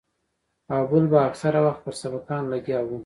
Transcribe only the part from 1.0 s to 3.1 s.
به اکثره وخت پر سبقانو لګيا وو.